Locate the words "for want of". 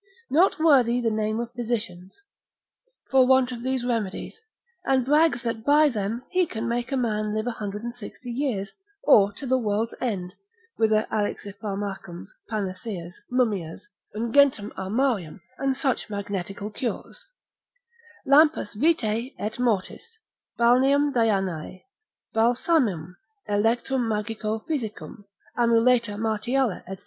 3.11-3.61